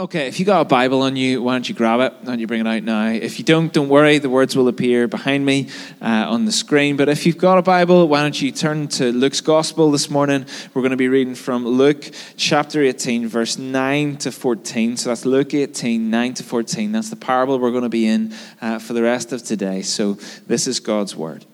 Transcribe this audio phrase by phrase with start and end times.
[0.00, 2.12] Okay, if you got a Bible on you, why don't you grab it?
[2.20, 3.08] Why don't you bring it out now?
[3.08, 6.96] If you don't, don't worry, the words will appear behind me uh, on the screen.
[6.96, 10.46] But if you've got a Bible, why don't you turn to Luke's Gospel this morning?
[10.72, 14.98] We're going to be reading from Luke chapter 18, verse 9 to 14.
[14.98, 16.92] So that's Luke 18, 9 to 14.
[16.92, 19.82] That's the parable we're going to be in uh, for the rest of today.
[19.82, 20.12] So
[20.46, 21.44] this is God's Word.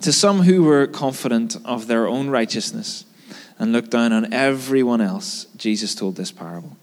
[0.00, 3.04] To some who were confident of their own righteousness
[3.60, 6.76] and looked down on everyone else, Jesus told this parable.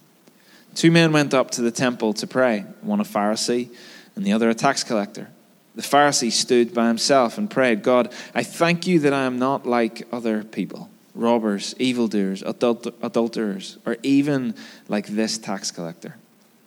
[0.75, 3.75] Two men went up to the temple to pray, one a Pharisee
[4.15, 5.27] and the other a tax collector.
[5.75, 9.65] The Pharisee stood by himself and prayed, God, I thank you that I am not
[9.65, 14.53] like other people, robbers, evildoers, adult- adulterers, or even
[14.87, 16.15] like this tax collector.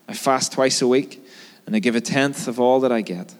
[0.08, 1.24] I fast twice a week
[1.66, 3.32] and I give a tenth of all that I get.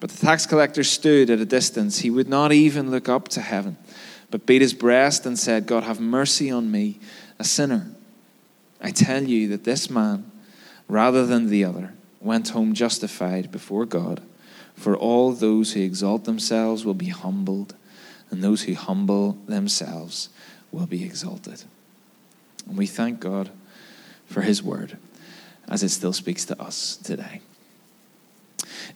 [0.00, 1.98] But the tax collector stood at a distance.
[1.98, 3.76] He would not even look up to heaven,
[4.30, 7.00] but beat his breast and said, God, have mercy on me,
[7.38, 7.88] a sinner.
[8.80, 10.30] I tell you that this man,
[10.88, 14.22] rather than the other, went home justified before God.
[14.74, 17.74] For all those who exalt themselves will be humbled,
[18.30, 20.28] and those who humble themselves
[20.70, 21.64] will be exalted.
[22.66, 23.50] And we thank God
[24.26, 24.96] for his word
[25.68, 27.40] as it still speaks to us today.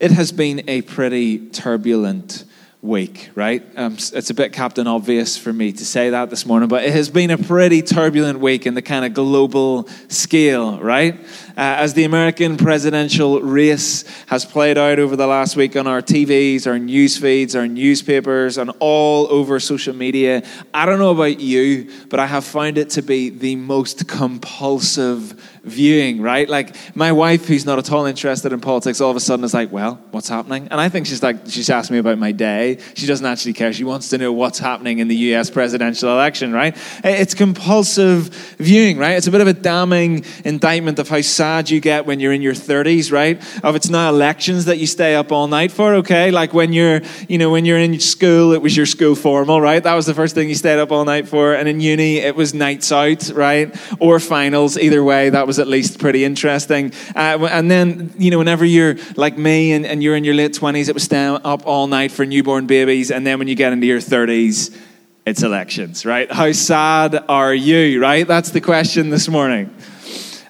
[0.00, 2.44] It has been a pretty turbulent
[2.84, 3.64] week, right?
[3.76, 6.92] Um, it's a bit Captain Obvious for me to say that this morning, but it
[6.92, 11.18] has been a pretty turbulent week in the kind of global scale, right?
[11.56, 16.02] Uh, as the American presidential race has played out over the last week on our
[16.02, 21.38] TVs, our news feeds, our newspapers, and all over social media, I don't know about
[21.38, 26.48] you, but I have found it to be the most compulsive viewing, right?
[26.48, 29.54] Like my wife, who's not at all interested in politics, all of a sudden is
[29.54, 30.68] like, well, what's happening?
[30.70, 32.78] And I think she's like, she's asked me about my day.
[32.94, 33.72] She doesn't actually care.
[33.72, 36.76] She wants to know what's happening in the US presidential election, right?
[37.02, 39.12] It's compulsive viewing, right?
[39.12, 41.22] It's a bit of a damning indictment of how
[41.70, 43.42] you get when you're in your 30s, right?
[43.64, 46.30] Of it's not elections that you stay up all night for, okay?
[46.30, 49.82] Like when you're, you know, when you're in school, it was your school formal, right?
[49.82, 51.54] That was the first thing you stayed up all night for.
[51.54, 53.74] And in uni, it was nights out, right?
[53.98, 54.76] Or finals.
[54.76, 56.92] Either way, that was was at least pretty interesting.
[57.14, 60.52] Uh, and then, you know, whenever you're like me and, and you're in your late
[60.52, 63.12] 20s, it was staying up all night for newborn babies.
[63.12, 64.76] And then when you get into your 30s,
[65.24, 66.30] it's elections, right?
[66.30, 68.26] How sad are you, right?
[68.26, 69.72] That's the question this morning.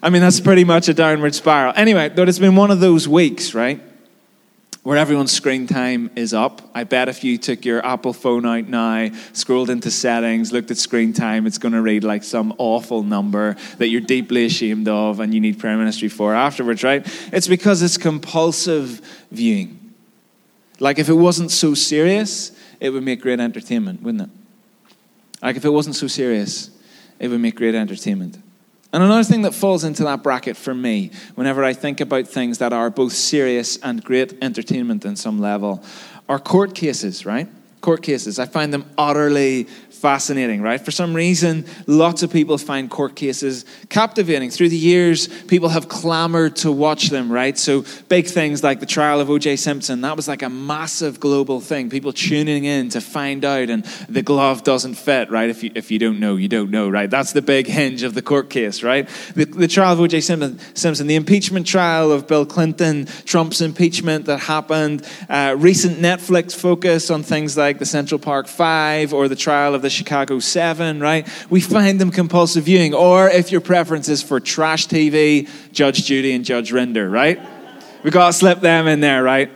[0.04, 1.72] I mean, that's pretty much a downward spiral.
[1.74, 3.80] Anyway, but it's been one of those weeks, right?
[4.84, 6.60] where everyone's screen time is up.
[6.74, 10.76] I bet if you took your Apple phone out now, scrolled into settings, looked at
[10.76, 15.20] screen time, it's going to read like some awful number that you're deeply ashamed of
[15.20, 17.02] and you need prayer ministry for afterwards, right?
[17.32, 19.00] It's because it's compulsive
[19.30, 19.94] viewing.
[20.80, 24.94] Like if it wasn't so serious, it would make great entertainment, wouldn't it?
[25.40, 26.68] Like if it wasn't so serious,
[27.18, 28.36] it would make great entertainment.
[28.94, 32.58] And another thing that falls into that bracket for me, whenever I think about things
[32.58, 35.82] that are both serious and great entertainment in some level,
[36.28, 37.48] are court cases, right?
[37.80, 38.38] Court cases.
[38.38, 39.66] I find them utterly
[40.04, 40.82] fascinating, right?
[40.82, 44.50] For some reason, lots of people find court cases captivating.
[44.50, 47.56] Through the years, people have clamored to watch them, right?
[47.56, 49.56] So, big things like the trial of O.J.
[49.56, 51.88] Simpson, that was like a massive global thing.
[51.88, 55.48] People tuning in to find out, and the glove doesn't fit, right?
[55.48, 57.08] If you, if you don't know, you don't know, right?
[57.08, 59.08] That's the big hinge of the court case, right?
[59.34, 60.20] The, the trial of O.J.
[60.20, 67.10] Simpson, the impeachment trial of Bill Clinton, Trump's impeachment that happened, uh, recent Netflix focus
[67.10, 71.26] on things like the Central Park Five or the trial of the Chicago 7, right?
[71.48, 72.94] We find them compulsive viewing.
[72.94, 77.40] Or if your preference is for trash TV, Judge Judy and Judge Rinder, right?
[78.02, 79.50] We got to slip them in there, right?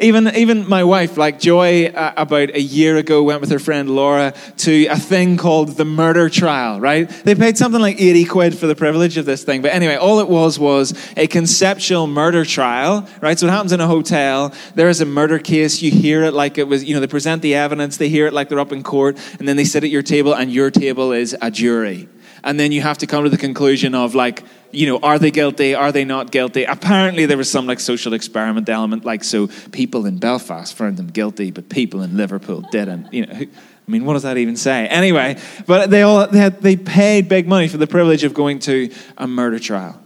[0.00, 3.90] Even, even my wife, like Joy, uh, about a year ago, went with her friend
[3.90, 7.08] Laura to a thing called the murder trial, right?
[7.08, 9.60] They paid something like 80 quid for the privilege of this thing.
[9.60, 13.38] But anyway, all it was was a conceptual murder trial, right?
[13.38, 14.54] So it happens in a hotel.
[14.74, 15.82] There is a murder case.
[15.82, 18.32] You hear it like it was, you know, they present the evidence, they hear it
[18.32, 21.12] like they're up in court, and then they sit at your table, and your table
[21.12, 22.08] is a jury.
[22.42, 25.30] And then you have to come to the conclusion of, like, you know, are they
[25.30, 25.74] guilty?
[25.74, 26.64] Are they not guilty?
[26.64, 31.08] Apparently, there was some like social experiment element, like so people in Belfast found them
[31.08, 33.12] guilty, but people in Liverpool didn't.
[33.12, 34.86] You know, I mean, what does that even say?
[34.86, 38.60] Anyway, but they all they, had, they paid big money for the privilege of going
[38.60, 40.00] to a murder trial.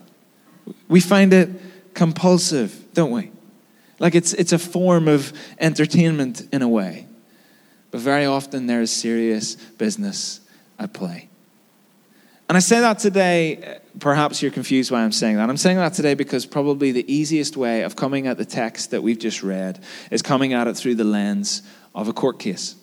[0.88, 1.50] We find it
[1.92, 3.30] compulsive, don't we?
[3.98, 7.06] Like it's it's a form of entertainment in a way,
[7.90, 10.40] but very often there is serious business
[10.78, 11.28] at play.
[12.48, 15.48] And I say that today, perhaps you're confused why I'm saying that.
[15.48, 19.02] I'm saying that today because probably the easiest way of coming at the text that
[19.02, 21.62] we've just read is coming at it through the lens
[21.94, 22.76] of a court case.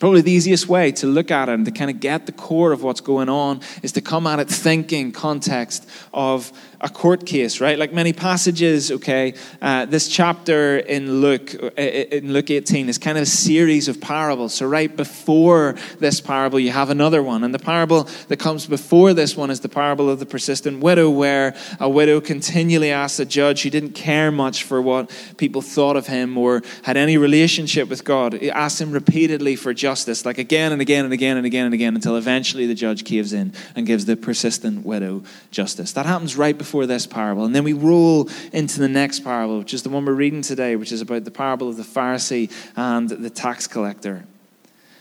[0.00, 2.72] Probably the easiest way to look at it and to kind of get the core
[2.72, 7.60] of what's going on is to come at it thinking context of a court case,
[7.60, 7.78] right?
[7.78, 13.18] Like many passages, okay, uh, this chapter in Luke, uh, in Luke 18 is kind
[13.18, 14.54] of a series of parables.
[14.54, 17.44] So right before this parable, you have another one.
[17.44, 21.10] And the parable that comes before this one is the parable of the persistent widow,
[21.10, 25.96] where a widow continually asks a judge who didn't care much for what people thought
[25.96, 30.38] of him or had any relationship with God, he asked him repeatedly for justice, like
[30.38, 33.52] again and again and again and again and again, until eventually the judge caves in
[33.74, 35.92] and gives the persistent widow justice.
[35.92, 37.44] That happens right before this parable.
[37.44, 40.76] And then we roll into the next parable, which is the one we're reading today,
[40.76, 44.24] which is about the parable of the Pharisee and the tax collector.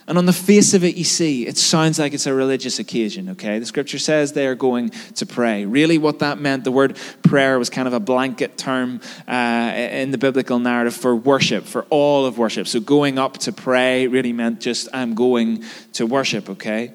[0.06, 3.30] And on the face of it, you see, it sounds like it's a religious occasion,
[3.30, 3.60] okay?
[3.60, 5.64] The scripture says they are going to pray.
[5.64, 10.12] Really, what that meant, the word prayer was kind of a blanket term uh, in
[10.12, 12.68] the biblical narrative for worship, for all of worship.
[12.68, 15.64] So going up to pray really meant just, I'm going
[15.94, 16.92] to worship, okay?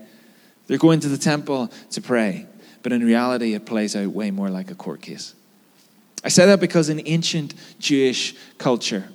[0.67, 2.45] They're going to the temple to pray
[2.83, 5.35] but in reality, it plays out way more like a court case.
[6.25, 9.09] I say that because in ancient Jewish culture,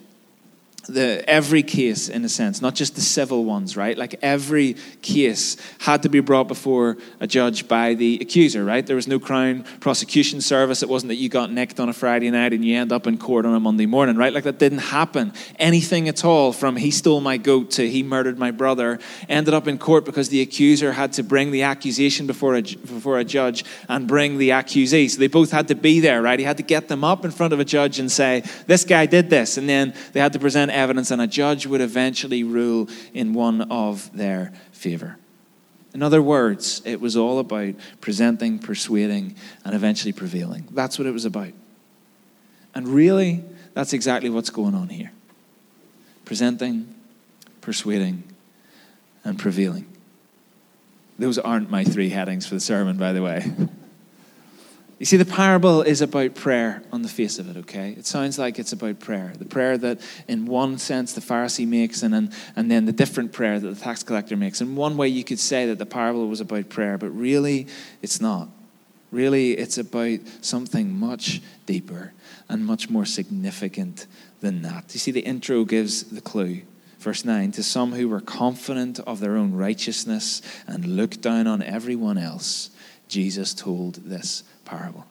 [0.88, 3.97] the, every case, in a sense, not just the civil ones, right?
[3.97, 8.85] Like every case had to be brought before a judge by the accuser, right?
[8.85, 10.83] There was no crown prosecution service.
[10.83, 13.18] It wasn't that you got nicked on a Friday night and you end up in
[13.18, 14.33] court on a Monday morning, right?
[14.33, 15.31] Like that didn't happen.
[15.57, 19.00] Anything at all from he stole my goat to he murdered my brother
[19.30, 23.19] ended up in court because the accuser had to bring the accusation before a, before
[23.19, 25.09] a judge and bring the accusee.
[25.09, 26.38] So they both had to be there, right?
[26.38, 29.06] He had to get them up in front of a judge and say, this guy
[29.06, 29.57] did this.
[29.57, 33.61] And then they had to present evidence, and a judge would eventually rule in one
[33.63, 35.17] of their favor.
[35.93, 40.67] In other words, it was all about presenting, persuading, and eventually prevailing.
[40.71, 41.53] That's what it was about.
[42.73, 43.43] And really,
[43.73, 45.11] that's exactly what's going on here
[46.25, 46.95] presenting,
[47.61, 48.23] persuading,
[49.23, 49.85] and prevailing.
[51.19, 53.51] Those aren't my three headings for the sermon, by the way.
[55.00, 57.92] You see, the parable is about prayer on the face of it, okay?
[57.98, 59.34] It sounds like it's about prayer.
[59.38, 63.34] The prayer that, in one sense, the Pharisee makes, and, and, and then the different
[63.34, 64.62] prayer that the tax collector makes.
[64.62, 67.68] In one way, you could say that the parable was about prayer, but really,
[68.01, 68.50] it's not.
[69.12, 72.13] Really, it's about something much deeper
[72.48, 74.07] and much more significant
[74.42, 74.94] than that.
[74.94, 76.62] You see, the intro gives the clue.
[77.00, 81.62] Verse 9 To some who were confident of their own righteousness and looked down on
[81.62, 82.69] everyone else,
[83.07, 85.06] Jesus told this parable.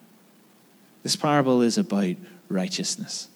[1.02, 2.16] This parable is about
[2.49, 3.28] righteousness.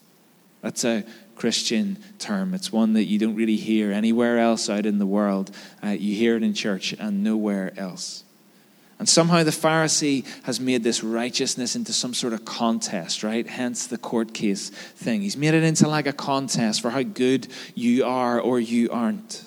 [0.63, 1.05] That's a
[1.37, 2.55] Christian term.
[2.55, 5.51] It's one that you don't really hear anywhere else out in the world.
[5.85, 8.25] Uh, you hear it in church and nowhere else.
[8.99, 13.47] And somehow the Pharisee has made this righteousness into some sort of contest, right?
[13.47, 15.21] Hence the court case thing.
[15.21, 19.45] He's made it into like a contest for how good you are or you aren't.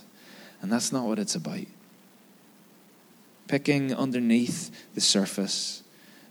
[0.62, 1.66] And that's not what it's about.
[3.48, 5.82] Picking underneath the surface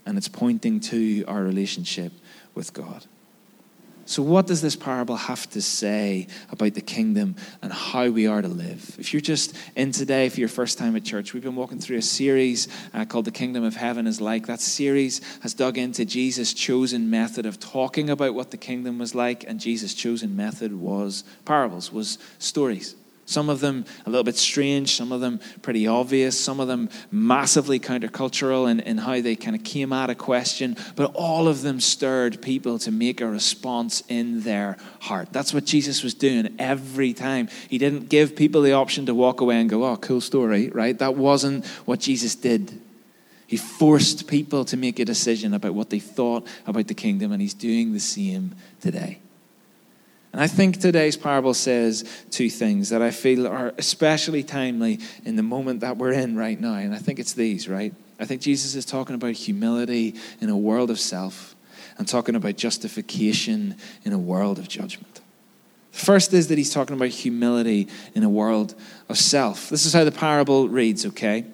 [0.09, 2.11] and it's pointing to our relationship
[2.55, 3.05] with God.
[4.07, 8.41] So, what does this parable have to say about the kingdom and how we are
[8.41, 8.95] to live?
[8.97, 11.97] If you're just in today for your first time at church, we've been walking through
[11.97, 14.47] a series uh, called The Kingdom of Heaven is Like.
[14.47, 19.13] That series has dug into Jesus' chosen method of talking about what the kingdom was
[19.13, 22.95] like, and Jesus' chosen method was parables, was stories.
[23.29, 26.89] Some of them a little bit strange, some of them pretty obvious, some of them
[27.11, 31.61] massively countercultural in, in how they kind of came at a question, but all of
[31.61, 35.31] them stirred people to make a response in their heart.
[35.31, 37.49] That's what Jesus was doing every time.
[37.69, 40.97] He didn't give people the option to walk away and go, oh, cool story, right?
[40.97, 42.81] That wasn't what Jesus did.
[43.45, 47.39] He forced people to make a decision about what they thought about the kingdom, and
[47.39, 49.19] he's doing the same today.
[50.31, 55.35] And I think today's parable says two things that I feel are especially timely in
[55.35, 56.75] the moment that we're in right now.
[56.75, 57.93] And I think it's these, right?
[58.19, 61.55] I think Jesus is talking about humility in a world of self
[61.97, 65.21] and talking about justification in a world of judgment.
[65.91, 68.75] The First is that he's talking about humility in a world
[69.09, 69.69] of self.
[69.69, 71.45] This is how the parable reads, okay?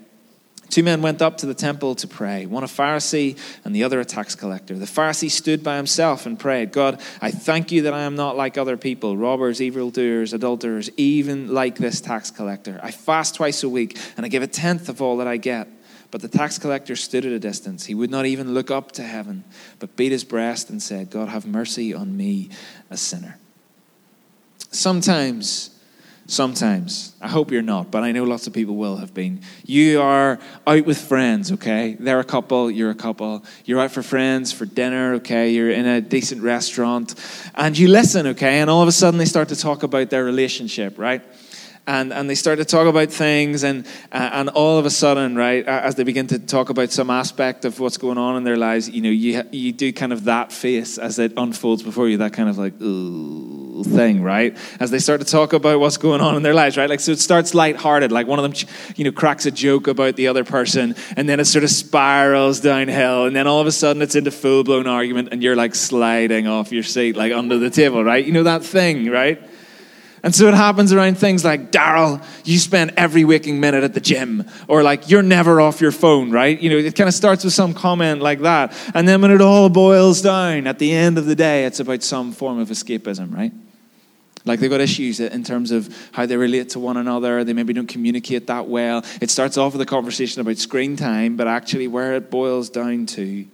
[0.69, 3.99] Two men went up to the temple to pray, one a Pharisee and the other
[3.99, 4.75] a tax collector.
[4.75, 8.35] The Pharisee stood by himself and prayed, God, I thank you that I am not
[8.35, 12.79] like other people, robbers, evildoers, adulterers, even like this tax collector.
[12.83, 15.67] I fast twice a week and I give a tenth of all that I get.
[16.11, 17.85] But the tax collector stood at a distance.
[17.85, 19.43] He would not even look up to heaven,
[19.79, 22.49] but beat his breast and said, God, have mercy on me,
[22.89, 23.37] a sinner.
[24.71, 25.74] Sometimes
[26.27, 27.13] Sometimes.
[27.21, 29.41] I hope you're not, but I know lots of people will have been.
[29.63, 31.95] You are out with friends, okay?
[31.99, 33.45] They're a couple, you're a couple.
[33.63, 35.51] You're out for friends, for dinner, okay?
[35.51, 37.13] You're in a decent restaurant,
[37.53, 38.59] and you listen, okay?
[38.59, 41.23] And all of a sudden they start to talk about their relationship, right?
[41.87, 45.35] and, and they start to talk about things, and, uh, and all of a sudden,
[45.35, 48.57] right, as they begin to talk about some aspect of what's going on in their
[48.57, 52.17] lives, you know, you, you do kind of that face as it unfolds before you,
[52.17, 54.57] that kind of like, ooh thing, right?
[54.79, 56.89] As they start to talk about what's going on in their lives, right?
[56.89, 60.15] Like, so it starts lighthearted, like one of them, you know, cracks a joke about
[60.15, 63.71] the other person, and then it sort of spirals downhill, and then all of a
[63.71, 67.57] sudden it's into full blown argument, and you're like sliding off your seat, like under
[67.57, 68.25] the table, right?
[68.25, 69.41] You know that thing, right?
[70.25, 73.99] And so it happens around things like, Daryl, you spend every waking minute at the
[73.99, 74.43] gym.
[74.67, 76.59] Or like, you're never off your phone, right?
[76.59, 78.73] You know, it kind of starts with some comment like that.
[78.95, 82.01] And then when it all boils down, at the end of the day, it's about
[82.01, 83.53] some form of escapism, right?
[84.45, 87.43] Like they've got issues in terms of how they relate to one another.
[87.43, 89.03] They maybe don't communicate that well.
[89.19, 93.07] It starts off with a conversation about screen time, but actually, where it boils down
[93.07, 93.45] to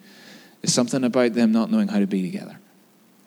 [0.61, 2.59] is something about them not knowing how to be together.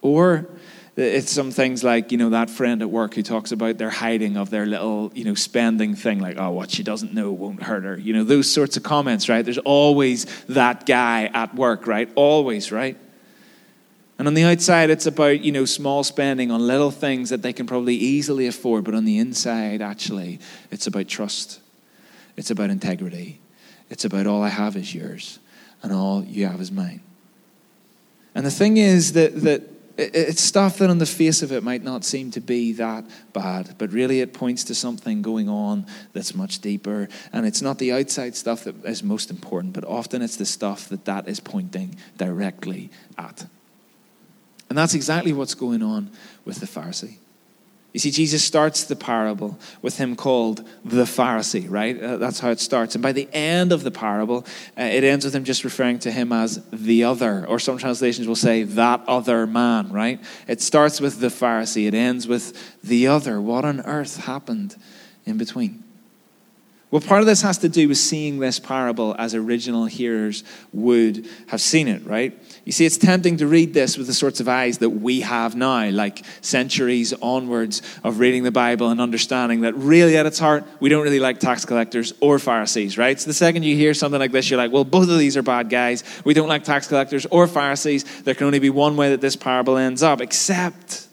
[0.01, 0.47] Or
[0.95, 4.37] it's some things like, you know, that friend at work who talks about their hiding
[4.37, 7.83] of their little, you know, spending thing, like, oh, what she doesn't know won't hurt
[7.83, 7.97] her.
[7.97, 9.43] You know, those sorts of comments, right?
[9.43, 12.09] There's always that guy at work, right?
[12.15, 12.97] Always, right?
[14.17, 17.51] And on the outside, it's about, you know, small spending on little things that they
[17.51, 18.85] can probably easily afford.
[18.85, 20.39] But on the inside, actually,
[20.71, 21.59] it's about trust.
[22.37, 23.39] It's about integrity.
[23.89, 25.39] It's about all I have is yours
[25.83, 27.01] and all you have is mine.
[28.33, 29.63] And the thing is that, that
[29.97, 33.75] it's stuff that on the face of it might not seem to be that bad,
[33.77, 37.07] but really it points to something going on that's much deeper.
[37.31, 40.89] And it's not the outside stuff that is most important, but often it's the stuff
[40.89, 43.45] that that is pointing directly at.
[44.69, 46.09] And that's exactly what's going on
[46.43, 47.17] with the Pharisee.
[47.95, 51.97] You see, Jesus starts the parable with him called the Pharisee, right?
[51.97, 52.93] Uh, that's how it starts.
[52.93, 54.45] And by the end of the parable,
[54.77, 58.27] uh, it ends with him just referring to him as the other, or some translations
[58.27, 60.19] will say that other man, right?
[60.45, 63.39] It starts with the Pharisee, it ends with the other.
[63.39, 64.75] What on earth happened
[65.25, 65.84] in between?
[66.91, 71.27] Well, part of this has to do with seeing this parable as original hearers would
[71.47, 72.39] have seen it, right?
[72.63, 75.55] You see, it's tempting to read this with the sorts of eyes that we have
[75.55, 80.63] now, like centuries onwards of reading the Bible and understanding that really at its heart,
[80.79, 83.19] we don't really like tax collectors or Pharisees, right?
[83.19, 85.43] So the second you hear something like this, you're like, well, both of these are
[85.43, 86.03] bad guys.
[86.23, 88.21] We don't like tax collectors or Pharisees.
[88.21, 91.07] There can only be one way that this parable ends up, except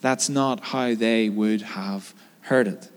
[0.00, 2.90] that's not how they would have heard it.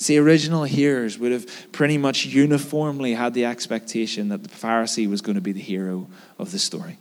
[0.00, 5.20] See, original hearers would have pretty much uniformly had the expectation that the Pharisee was
[5.20, 6.06] going to be the hero
[6.38, 6.96] of the story.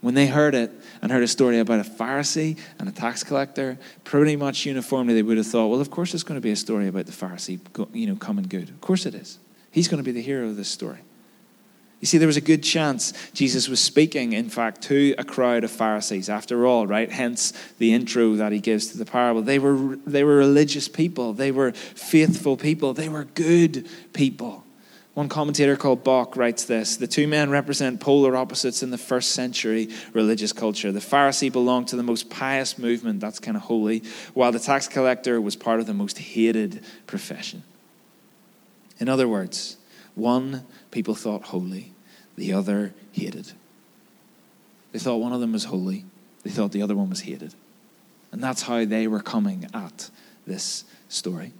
[0.00, 0.70] When they heard it
[1.02, 5.22] and heard a story about a Pharisee and a tax collector, pretty much uniformly they
[5.22, 7.58] would have thought, well, of course it's going to be a story about the Pharisee,
[7.92, 8.68] you know, coming good.
[8.68, 9.40] Of course it is.
[9.72, 11.00] He's going to be the hero of this story.
[12.00, 15.64] You see, there was a good chance Jesus was speaking, in fact, to a crowd
[15.64, 17.12] of Pharisees, after all, right?
[17.12, 19.42] Hence the intro that he gives to the parable.
[19.42, 24.64] They were, they were religious people, they were faithful people, they were good people.
[25.12, 29.32] One commentator called Bock writes this The two men represent polar opposites in the first
[29.32, 30.92] century religious culture.
[30.92, 34.02] The Pharisee belonged to the most pious movement, that's kind of holy,
[34.32, 37.64] while the tax collector was part of the most hated profession.
[38.98, 39.76] In other words,
[40.14, 41.92] one people thought holy,
[42.36, 43.52] the other hated.
[44.92, 46.04] They thought one of them was holy,
[46.42, 47.54] they thought the other one was hated.
[48.32, 50.10] And that's how they were coming at
[50.46, 51.52] this story.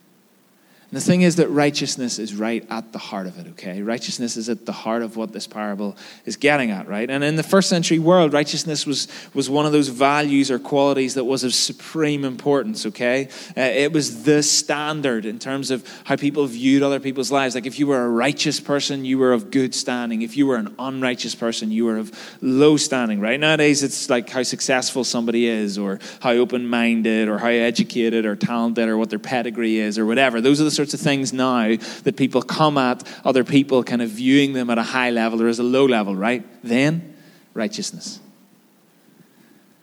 [0.93, 3.81] The thing is that righteousness is right at the heart of it, okay?
[3.81, 7.09] Righteousness is at the heart of what this parable is getting at, right?
[7.09, 11.15] And in the first century world, righteousness was, was one of those values or qualities
[11.15, 13.29] that was of supreme importance, okay?
[13.57, 17.55] Uh, it was the standard in terms of how people viewed other people's lives.
[17.55, 20.23] Like if you were a righteous person, you were of good standing.
[20.23, 23.39] If you were an unrighteous person, you were of low standing, right?
[23.39, 28.35] Nowadays, it's like how successful somebody is, or how open minded, or how educated, or
[28.35, 30.41] talented, or what their pedigree is, or whatever.
[30.41, 34.09] Those are the sorts of things now that people come at other people, kind of
[34.09, 36.43] viewing them at a high level or as a low level, right?
[36.65, 37.15] Then,
[37.53, 38.19] righteousness.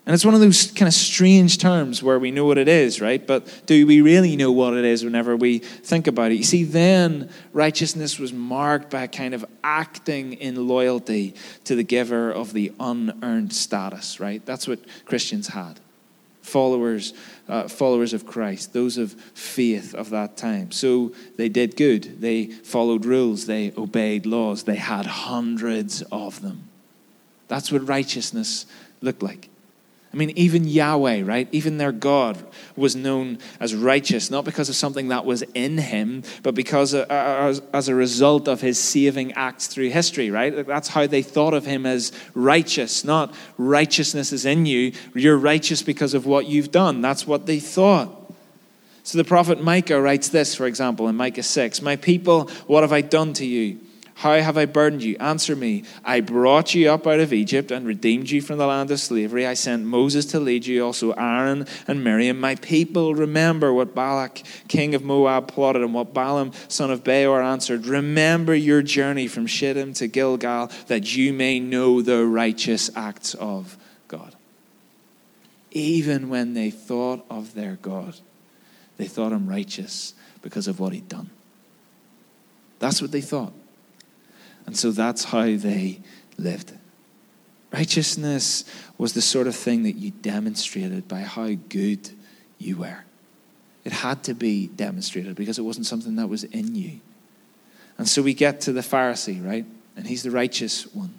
[0.07, 2.99] And it's one of those kind of strange terms where we know what it is,
[2.99, 3.27] right?
[3.27, 6.35] But do we really know what it is whenever we think about it?
[6.35, 11.35] You see, then righteousness was marked by kind of acting in loyalty
[11.65, 14.43] to the giver of the unearned status, right?
[14.47, 15.79] That's what Christians had
[16.47, 17.13] followers,
[17.49, 20.71] uh, followers of Christ, those of faith of that time.
[20.71, 22.21] So they did good.
[22.21, 23.45] They followed rules.
[23.45, 24.63] They obeyed laws.
[24.63, 26.69] They had hundreds of them.
[27.47, 28.65] That's what righteousness
[29.01, 29.49] looked like.
[30.13, 31.49] I mean, even Yahweh, right?
[31.51, 32.37] Even their God
[32.75, 37.05] was known as righteous, not because of something that was in him, but because uh,
[37.09, 40.65] uh, as, as a result of his saving acts through history, right?
[40.65, 44.93] That's how they thought of him as righteous, not righteousness is in you.
[45.13, 47.01] You're righteous because of what you've done.
[47.01, 48.13] That's what they thought.
[49.03, 52.93] So the prophet Micah writes this, for example, in Micah 6 My people, what have
[52.93, 53.79] I done to you?
[54.17, 55.15] How have I burdened you?
[55.19, 55.83] Answer me.
[56.03, 59.45] I brought you up out of Egypt and redeemed you from the land of slavery.
[59.45, 62.39] I sent Moses to lead you, also Aaron and Miriam.
[62.39, 67.43] My people, remember what Balak, king of Moab, plotted and what Balaam, son of Beor,
[67.43, 67.85] answered.
[67.85, 73.77] Remember your journey from Shittim to Gilgal, that you may know the righteous acts of
[74.07, 74.33] God.
[75.69, 78.15] Even when they thought of their God,
[78.97, 81.29] they thought him righteous because of what he'd done.
[82.79, 83.53] That's what they thought.
[84.67, 86.01] And so that's how they
[86.37, 86.73] lived.
[87.73, 88.63] Righteousness
[88.97, 92.09] was the sort of thing that you demonstrated by how good
[92.59, 93.03] you were.
[93.83, 96.99] It had to be demonstrated because it wasn't something that was in you.
[97.97, 99.65] And so we get to the Pharisee, right?
[99.95, 101.13] And he's the righteous one.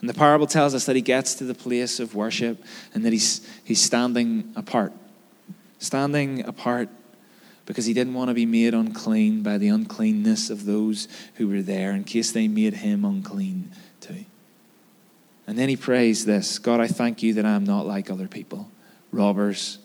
[0.00, 3.12] And the parable tells us that he gets to the place of worship and that
[3.12, 4.92] he's, he's standing apart.
[5.78, 6.88] Standing apart
[7.66, 11.62] because he didn't want to be made unclean by the uncleanness of those who were
[11.62, 14.24] there in case they made him unclean too.
[15.46, 18.28] And then he prays this God, I thank you that I am not like other
[18.28, 18.68] people
[19.12, 19.78] robbers,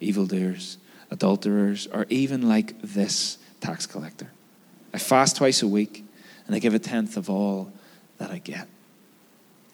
[0.00, 0.76] evildoers,
[1.10, 4.30] adulterers, or even like this tax collector.
[4.92, 6.04] I fast twice a week
[6.46, 7.72] and I give a tenth of all
[8.18, 8.68] that I get.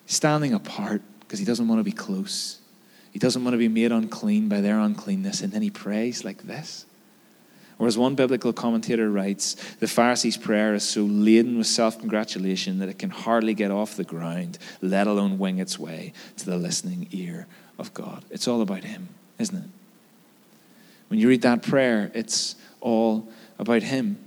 [0.07, 2.59] Standing apart because he doesn't want to be close.
[3.13, 5.41] He doesn't want to be made unclean by their uncleanness.
[5.41, 6.85] And then he prays like this
[7.79, 12.79] or as one biblical commentator writes, the Pharisee's prayer is so laden with self congratulation
[12.81, 16.57] that it can hardly get off the ground, let alone wing its way to the
[16.57, 17.47] listening ear
[17.79, 18.25] of God.
[18.31, 19.09] It's all about Him,
[19.39, 19.71] isn't it?
[21.09, 24.19] When you read that prayer, it's all about Him.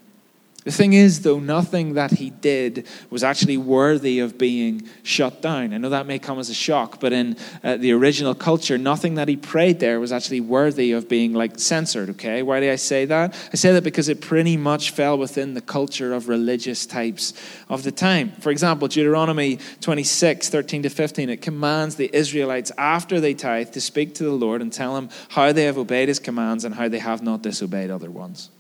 [0.63, 5.73] The thing is, though, nothing that he did was actually worthy of being shut down.
[5.73, 9.15] I know that may come as a shock, but in uh, the original culture, nothing
[9.15, 12.43] that he prayed there was actually worthy of being like censored, okay?
[12.43, 13.33] Why do I say that?
[13.51, 17.33] I say that because it pretty much fell within the culture of religious types
[17.67, 18.31] of the time.
[18.33, 23.81] For example, Deuteronomy 26, 13 to 15, it commands the Israelites after they tithe to
[23.81, 26.87] speak to the Lord and tell him how they have obeyed his commands and how
[26.87, 28.51] they have not disobeyed other ones.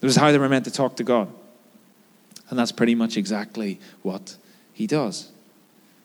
[0.00, 1.32] It was how they were meant to talk to God.
[2.48, 4.36] And that's pretty much exactly what
[4.72, 5.30] he does.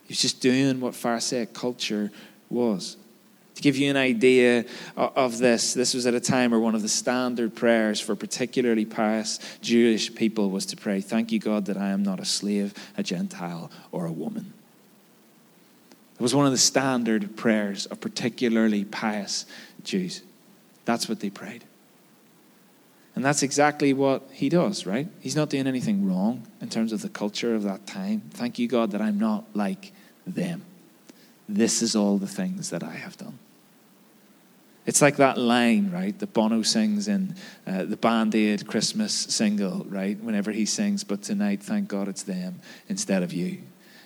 [0.07, 2.11] He's just doing what Pharisaic culture
[2.49, 2.97] was.
[3.55, 6.81] To give you an idea of this, this was at a time where one of
[6.81, 11.77] the standard prayers for particularly pious Jewish people was to pray, Thank you, God, that
[11.77, 14.53] I am not a slave, a Gentile, or a woman.
[16.15, 19.45] It was one of the standard prayers of particularly pious
[19.83, 20.21] Jews.
[20.85, 21.63] That's what they prayed.
[23.15, 25.07] And that's exactly what he does, right?
[25.19, 28.21] He's not doing anything wrong in terms of the culture of that time.
[28.31, 29.91] Thank you, God, that I'm not like
[30.25, 30.63] them.
[31.49, 33.37] This is all the things that I have done.
[34.85, 37.35] It's like that line, right, that Bono sings in
[37.67, 40.17] uh, the Band Aid Christmas single, right?
[40.19, 43.59] Whenever he sings, But tonight, thank God it's them instead of you.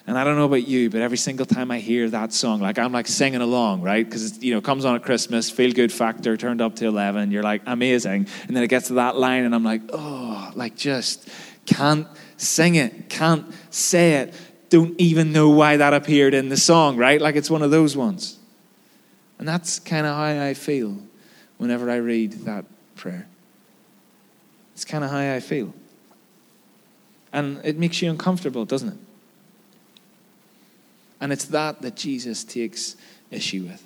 [0.08, 2.78] And I don't know about you, but every single time I hear that song, like
[2.78, 4.06] I'm like singing along, right?
[4.06, 7.32] Because you know, comes on at Christmas, feel good factor turned up to eleven.
[7.32, 10.76] You're like amazing, and then it gets to that line, and I'm like, oh, like
[10.76, 11.28] just
[11.65, 14.34] can't sing it, can't say it,
[14.70, 17.20] don't even know why that appeared in the song, right?
[17.20, 18.38] Like it's one of those ones.
[19.39, 20.98] And that's kind of how I feel
[21.58, 22.65] whenever I read that
[22.96, 23.28] prayer.
[24.74, 25.74] It's kind of how I feel.
[27.34, 28.98] And it makes you uncomfortable, doesn't it?
[31.19, 32.95] And it's that that Jesus takes
[33.32, 33.84] issue with.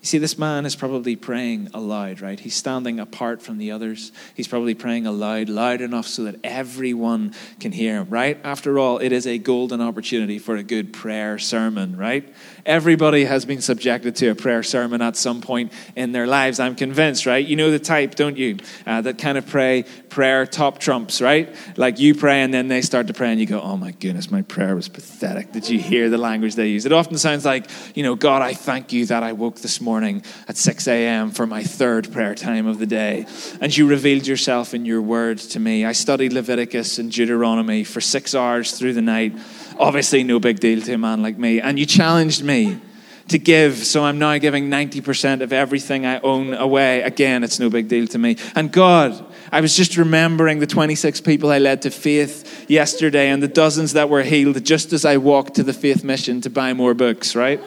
[0.00, 2.38] You see, this man is probably praying aloud, right?
[2.38, 4.12] He's standing apart from the others.
[4.32, 8.38] He's probably praying aloud, loud enough so that everyone can hear him, right?
[8.44, 12.32] After all, it is a golden opportunity for a good prayer sermon, right?
[12.68, 16.74] Everybody has been subjected to a prayer sermon at some point in their lives, I'm
[16.74, 17.44] convinced, right?
[17.44, 18.58] You know the type, don't you?
[18.86, 21.48] Uh, that kind of pray prayer top trumps, right?
[21.78, 24.30] Like you pray and then they start to pray and you go, oh my goodness,
[24.30, 25.50] my prayer was pathetic.
[25.50, 26.84] Did you hear the language they use?
[26.84, 30.22] It often sounds like, you know, God, I thank you that I woke this morning
[30.46, 31.30] at 6 a.m.
[31.30, 33.24] for my third prayer time of the day.
[33.62, 35.86] And you revealed yourself in your word to me.
[35.86, 39.32] I studied Leviticus and Deuteronomy for six hours through the night.
[39.78, 41.60] Obviously, no big deal to a man like me.
[41.60, 42.80] And you challenged me
[43.28, 47.02] to give, so I'm now giving 90% of everything I own away.
[47.02, 48.36] Again, it's no big deal to me.
[48.54, 53.42] And God, I was just remembering the 26 people I led to faith yesterday and
[53.42, 56.72] the dozens that were healed just as I walked to the faith mission to buy
[56.72, 57.60] more books, right?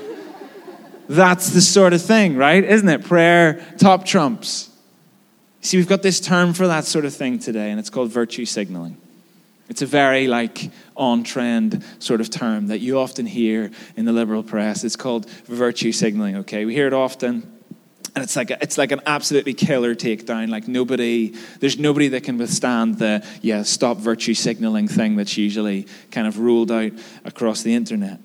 [1.07, 2.63] That's the sort of thing, right?
[2.63, 3.03] Isn't it?
[3.03, 4.69] Prayer top trumps.
[5.61, 8.45] See, we've got this term for that sort of thing today, and it's called virtue
[8.45, 8.97] signaling.
[9.71, 14.11] It's a very like on trend sort of term that you often hear in the
[14.11, 14.83] liberal press.
[14.83, 16.65] It's called virtue signaling, okay?
[16.65, 17.61] We hear it often
[18.13, 20.49] and it's like a, it's like an absolutely killer takedown.
[20.49, 21.29] Like nobody,
[21.61, 26.37] there's nobody that can withstand the yeah stop virtue signaling thing that's usually kind of
[26.37, 26.91] ruled out
[27.23, 28.19] across the internet.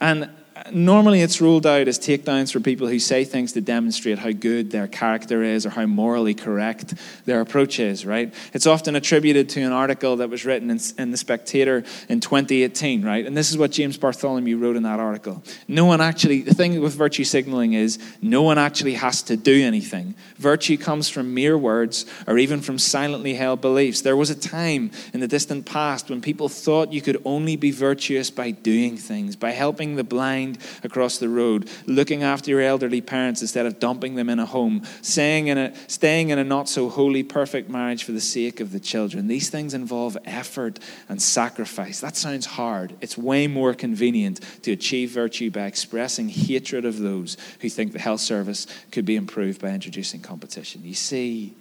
[0.00, 0.30] And
[0.72, 4.70] normally it's ruled out as takedowns for people who say things to demonstrate how good
[4.70, 6.94] their character is or how morally correct
[7.26, 8.32] their approach is, right?
[8.52, 13.04] It's often attributed to an article that was written in, in, The Spectator in 2018,
[13.04, 13.26] right?
[13.26, 15.42] And this is what James Bartholomew wrote in that article.
[15.68, 19.62] No one actually, the thing with virtue signaling is no one actually has to do
[19.64, 20.14] anything.
[20.36, 24.00] Virtue comes from mere words or even from silently held beliefs.
[24.00, 27.70] There was a time in the distant past when people thought you could only be
[27.70, 33.00] virtuous by doing things, by helping the blind across the road, looking after your elderly
[33.00, 36.68] parents instead of dumping them in a home, staying in a, staying in a not
[36.68, 39.28] so holy, perfect marriage for the sake of the children.
[39.28, 42.00] These things involve effort and sacrifice.
[42.00, 42.94] That sounds hard.
[43.00, 47.98] It's way more convenient to achieve virtue by expressing hatred of those who think the
[47.98, 50.82] health service could be improved by introducing competition.
[50.84, 51.54] You see,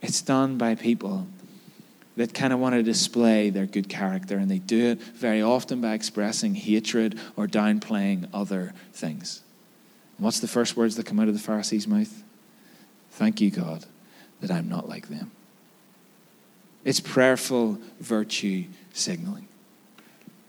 [0.00, 1.26] it's done by people
[2.18, 5.80] that kind of want to display their good character, and they do it very often
[5.80, 9.42] by expressing hatred or downplaying other things.
[10.16, 12.24] And what's the first words that come out of the Pharisees' mouth?
[13.12, 13.86] Thank you, God,
[14.40, 15.30] that I'm not like them.
[16.84, 19.46] It's prayerful virtue signaling.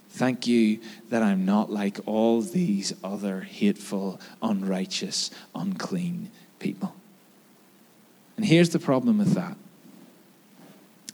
[0.09, 0.79] Thank you
[1.09, 6.95] that I'm not like all these other hateful, unrighteous, unclean people.
[8.37, 9.55] And here's the problem with that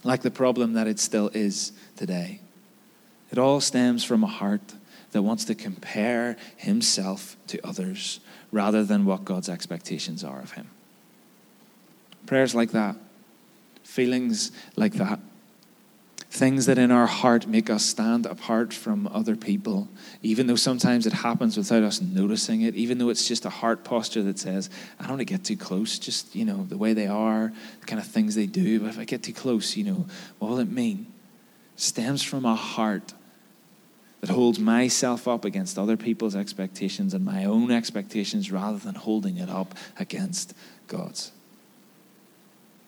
[0.06, 2.40] like the problem that it still is today.
[3.32, 4.76] It all stems from a heart
[5.12, 8.20] that wants to compare himself to others
[8.52, 10.70] rather than what God's expectations are of him.
[12.28, 12.96] Prayers like that,
[13.84, 15.20] feelings like that,
[16.36, 19.88] things that in our heart make us stand apart from other people,
[20.22, 23.84] even though sometimes it happens without us noticing it, even though it's just a heart
[23.84, 24.70] posture that says,
[25.00, 27.86] I don't want to get too close, just, you know, the way they are, the
[27.86, 28.82] kind of things they do.
[28.82, 30.06] But if I get too close, you know,
[30.40, 31.08] what will it mean?
[31.76, 33.14] stems from a heart
[34.22, 39.38] that holds myself up against other people's expectations and my own expectations rather than holding
[39.38, 40.54] it up against
[40.88, 41.32] God's.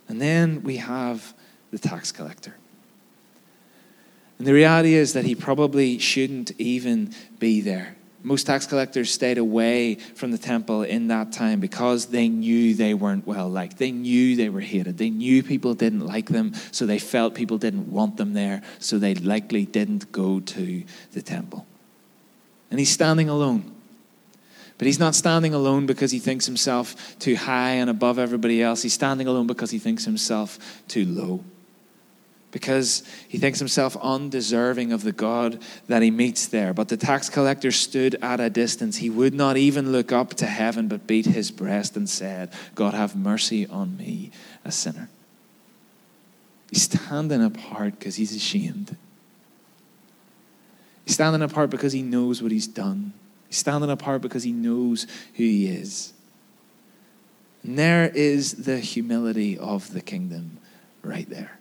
[0.07, 1.33] And then we have
[1.71, 2.55] the tax collector.
[4.37, 7.95] And the reality is that he probably shouldn't even be there.
[8.23, 12.93] Most tax collectors stayed away from the temple in that time because they knew they
[12.93, 13.77] weren't well liked.
[13.77, 14.97] They knew they were hated.
[14.97, 18.99] They knew people didn't like them, so they felt people didn't want them there, so
[18.99, 21.65] they likely didn't go to the temple.
[22.69, 23.71] And he's standing alone.
[24.77, 28.83] But he's not standing alone because he thinks himself too high and above everybody else.
[28.83, 31.43] He's standing alone because he thinks himself too low
[32.51, 36.73] because he thinks himself undeserving of the God that he meets there.
[36.73, 38.97] But the tax collector stood at a distance.
[38.97, 42.93] He would not even look up to heaven, but beat his breast and said, God,
[42.93, 44.31] have mercy on me,
[44.63, 45.09] a sinner.
[46.71, 48.95] He's standing apart because he's ashamed.
[51.05, 53.13] He's standing apart because he knows what he's done.
[53.47, 56.13] He's standing apart because he knows who he is.
[57.63, 60.57] And there is the humility of the kingdom
[61.01, 61.56] right there.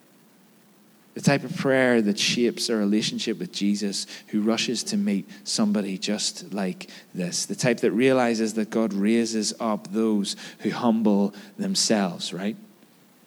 [1.17, 5.97] The type of prayer that shapes a relationship with Jesus who rushes to meet somebody
[5.97, 7.47] just like this.
[7.47, 12.55] The type that realizes that God raises up those who humble themselves, right?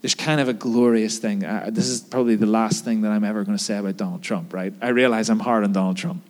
[0.01, 1.43] There's kind of a glorious thing.
[1.43, 4.21] Uh, this is probably the last thing that I'm ever going to say about Donald
[4.21, 4.71] Trump, right?
[4.83, 6.21] I realize I'm hard on Donald Trump.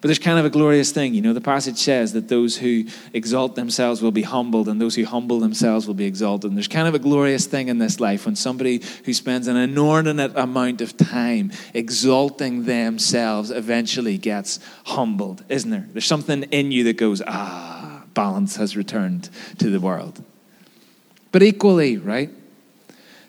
[0.00, 1.14] But there's kind of a glorious thing.
[1.14, 4.94] You know, the passage says that those who exalt themselves will be humbled, and those
[4.94, 6.50] who humble themselves will be exalted.
[6.50, 9.56] And there's kind of a glorious thing in this life when somebody who spends an
[9.56, 15.86] inordinate amount of time exalting themselves eventually gets humbled, isn't there?
[15.92, 20.22] There's something in you that goes, ah, balance has returned to the world.
[21.32, 22.30] But equally, right?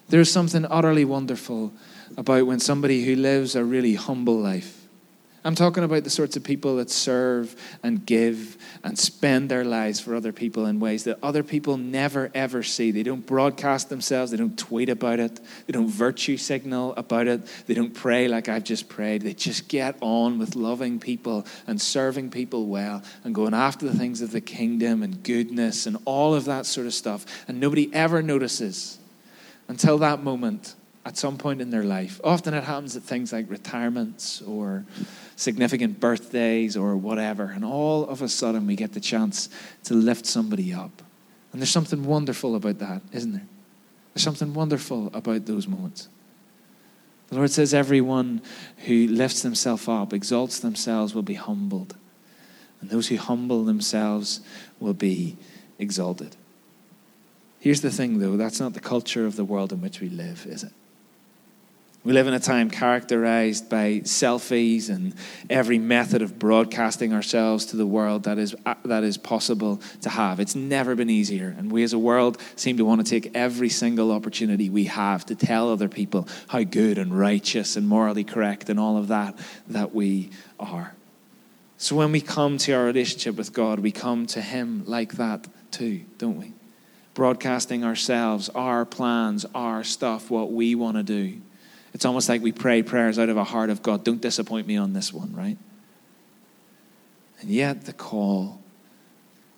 [0.09, 1.73] There's something utterly wonderful
[2.17, 4.76] about when somebody who lives a really humble life
[5.47, 9.97] I'm talking about the sorts of people that serve and give and spend their lives
[9.97, 12.91] for other people in ways that other people never ever see.
[12.91, 17.47] They don't broadcast themselves, they don't tweet about it, they don't virtue signal about it,
[17.65, 19.21] they don't pray like I've just prayed.
[19.21, 23.97] They just get on with loving people and serving people well and going after the
[23.97, 27.25] things of the kingdom and goodness and all of that sort of stuff.
[27.47, 28.99] And nobody ever notices
[29.69, 32.19] until that moment at some point in their life.
[32.21, 34.83] Often it happens at things like retirements or
[35.37, 37.45] significant birthdays or whatever.
[37.45, 39.47] And all of a sudden we get the chance
[39.85, 41.01] to lift somebody up.
[41.53, 43.45] And there's something wonderful about that, isn't there?
[44.13, 46.09] There's something wonderful about those moments.
[47.29, 48.41] The Lord says, Everyone
[48.85, 51.95] who lifts themselves up, exalts themselves, will be humbled.
[52.81, 54.41] And those who humble themselves
[54.79, 55.37] will be
[55.77, 56.35] exalted.
[57.59, 60.45] Here's the thing, though that's not the culture of the world in which we live,
[60.47, 60.73] is it?
[62.07, 65.13] We live in a time characterized by selfies and
[65.49, 70.09] every method of broadcasting ourselves to the world that is, uh, that is possible to
[70.09, 70.39] have.
[70.39, 71.53] It's never been easier.
[71.57, 75.25] And we as a world seem to want to take every single opportunity we have
[75.25, 79.37] to tell other people how good and righteous and morally correct and all of that
[79.67, 80.29] that we
[80.61, 80.93] are.
[81.77, 85.45] So when we come to our relationship with God, we come to Him like that
[85.71, 86.53] too, don't we?
[87.15, 91.41] Broadcasting ourselves, our plans, our stuff, what we want to do.
[91.93, 94.03] It's almost like we pray prayers out of a heart of God.
[94.03, 95.57] Don't disappoint me on this one, right?
[97.39, 98.61] And yet, the call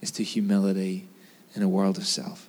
[0.02, 1.08] is to humility
[1.56, 2.48] in a world of self.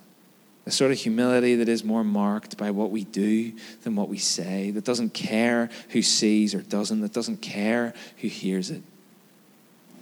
[0.65, 4.17] The sort of humility that is more marked by what we do than what we
[4.17, 8.83] say, that doesn't care who sees or doesn't, that doesn't care who hears it.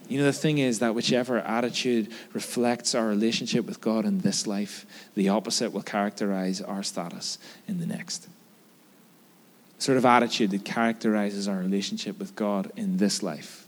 [0.09, 4.47] You know, the thing is that whichever attitude reflects our relationship with God in this
[4.47, 7.37] life, the opposite will characterize our status
[7.67, 8.27] in the next
[9.79, 13.65] sort of attitude that characterizes our relationship with God in this life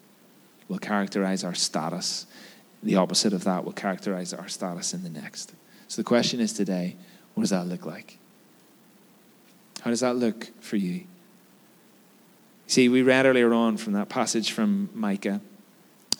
[0.67, 2.27] will characterize our status.
[2.83, 5.53] The opposite of that will characterize our status in the next.
[5.87, 6.95] So the question is today
[7.33, 8.17] what does that look like?
[9.81, 11.05] How does that look for you?
[12.67, 15.41] See, we read earlier on from that passage from Micah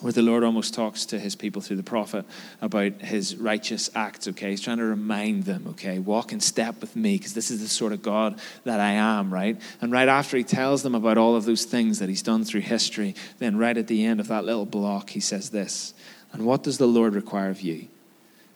[0.02, 2.24] where the Lord almost talks to his people through the prophet
[2.60, 4.50] about his righteous acts, okay?
[4.50, 5.98] He's trying to remind them, okay?
[5.98, 9.32] Walk in step with me because this is the sort of God that I am,
[9.32, 9.60] right?
[9.80, 12.62] And right after he tells them about all of those things that he's done through
[12.62, 15.94] history, then right at the end of that little block, he says this
[16.32, 17.88] And what does the Lord require of you?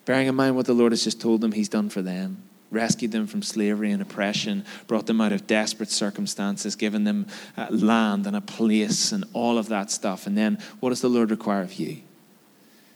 [0.05, 3.11] Bearing in mind what the Lord has just told them he's done for them rescued
[3.11, 8.27] them from slavery and oppression, brought them out of desperate circumstances, given them uh, land
[8.27, 10.27] and a place and all of that stuff.
[10.27, 12.01] And then what does the Lord require of you?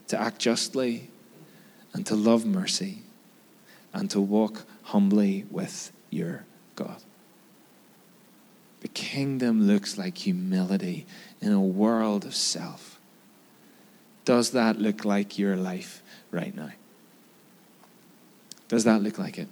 [0.09, 1.09] To act justly
[1.93, 2.99] and to love mercy
[3.93, 7.01] and to walk humbly with your God.
[8.81, 11.05] The kingdom looks like humility
[11.39, 12.99] in a world of self.
[14.25, 16.71] Does that look like your life right now?
[18.67, 19.47] Does that look like it?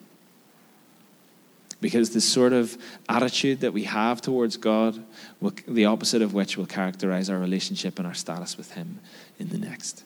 [1.81, 5.01] Because the sort of attitude that we have towards God,
[5.39, 8.99] will, the opposite of which will characterize our relationship and our status with Him
[9.39, 10.03] in the next.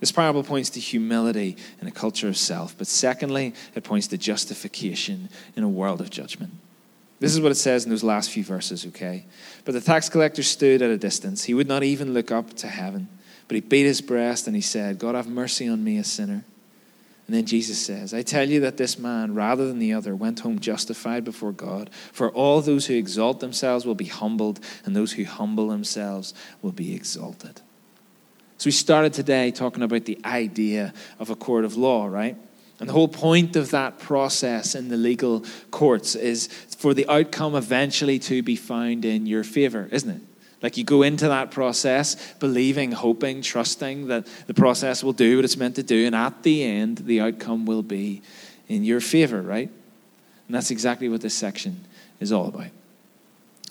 [0.00, 4.18] This parable points to humility in a culture of self, but secondly, it points to
[4.18, 6.52] justification in a world of judgment.
[7.20, 9.26] This is what it says in those last few verses, okay?
[9.64, 11.44] But the tax collector stood at a distance.
[11.44, 13.06] He would not even look up to heaven,
[13.46, 16.44] but he beat his breast and he said, God, have mercy on me, a sinner.
[17.32, 20.40] And then Jesus says, I tell you that this man, rather than the other, went
[20.40, 21.88] home justified before God.
[22.12, 26.72] For all those who exalt themselves will be humbled, and those who humble themselves will
[26.72, 27.62] be exalted.
[28.58, 32.36] So we started today talking about the idea of a court of law, right?
[32.78, 37.54] And the whole point of that process in the legal courts is for the outcome
[37.54, 40.20] eventually to be found in your favor, isn't it?
[40.62, 45.44] Like you go into that process believing, hoping, trusting that the process will do what
[45.44, 48.22] it's meant to do, and at the end, the outcome will be
[48.68, 49.68] in your favor, right?
[50.46, 51.84] And that's exactly what this section
[52.20, 52.70] is all about.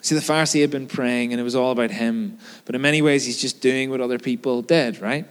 [0.01, 3.01] See, the Pharisee had been praying, and it was all about him, but in many
[3.01, 5.25] ways, he's just doing what other people did, right?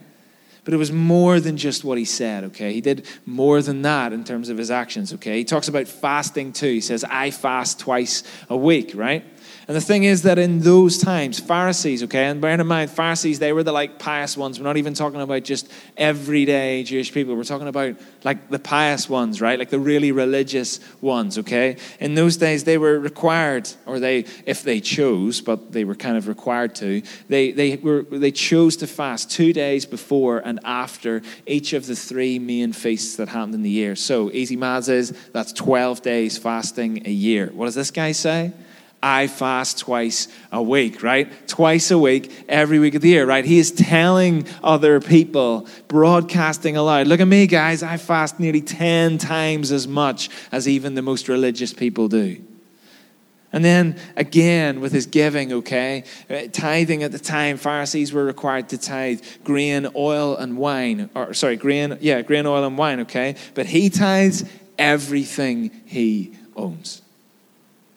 [0.63, 2.71] But it was more than just what he said, okay?
[2.71, 5.39] He did more than that in terms of his actions, okay?
[5.39, 6.71] He talks about fasting too.
[6.71, 9.25] He says, I fast twice a week, right?
[9.71, 13.39] And the thing is that in those times, Pharisees, okay, and bear in mind, Pharisees,
[13.39, 14.59] they were the like pious ones.
[14.59, 17.37] We're not even talking about just everyday Jewish people.
[17.37, 19.57] We're talking about like the pious ones, right?
[19.57, 21.77] Like the really religious ones, okay?
[22.01, 26.17] In those days, they were required, or they, if they chose, but they were kind
[26.17, 31.21] of required to, they, they, were, they chose to fast two days before and after
[31.47, 33.95] each of the three main feasts that happened in the year.
[33.95, 37.51] So, easy maths is that's 12 days fasting a year.
[37.53, 38.51] What does this guy say?
[39.03, 41.47] I fast twice a week, right?
[41.47, 43.43] Twice a week, every week of the year, right?
[43.43, 49.17] He is telling other people, broadcasting aloud, look at me, guys, I fast nearly 10
[49.17, 52.41] times as much as even the most religious people do.
[53.53, 56.05] And then again with his giving, okay?
[56.29, 61.09] Uh, tithing at the time, Pharisees were required to tithe grain, oil, and wine.
[61.15, 63.35] Or sorry, grain, yeah, grain, oil, and wine, okay?
[63.53, 64.45] But he tithes
[64.77, 67.01] everything he owns.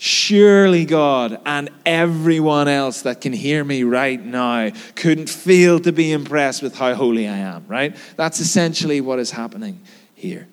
[0.06, 6.12] Surely God and everyone else that can hear me right now couldn't fail to be
[6.12, 7.96] impressed with how holy I am, right?
[8.14, 9.80] That's essentially what is happening
[10.14, 10.46] here.